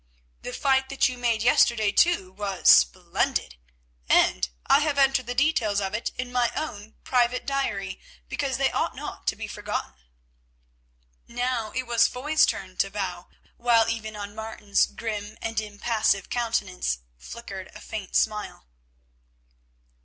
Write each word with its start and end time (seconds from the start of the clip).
"The 0.41 0.51
fight 0.51 0.89
that 0.89 1.07
you 1.07 1.15
made 1.15 1.43
yesterday, 1.43 1.91
too, 1.91 2.31
was 2.31 2.69
splendid, 2.71 3.57
and 4.09 4.49
I 4.65 4.79
have 4.79 4.97
entered 4.97 5.27
the 5.27 5.35
details 5.35 5.79
of 5.79 5.93
it 5.93 6.09
in 6.17 6.31
my 6.31 6.51
own 6.55 6.95
private 7.03 7.45
diary, 7.45 8.01
because 8.27 8.57
they 8.57 8.71
ought 8.71 8.95
not 8.95 9.27
to 9.27 9.35
be 9.35 9.45
forgotten." 9.45 9.93
Now 11.27 11.69
it 11.75 11.83
was 11.85 12.07
Foy's 12.07 12.47
turn 12.47 12.77
to 12.77 12.89
bow, 12.89 13.27
while 13.57 13.87
even 13.89 14.15
on 14.15 14.33
Martin's 14.33 14.87
grim 14.87 15.37
and 15.39 15.59
impassive 15.61 16.29
countenance 16.31 16.97
flickered 17.19 17.69
a 17.75 17.79
faint 17.79 18.15
smile. 18.15 18.65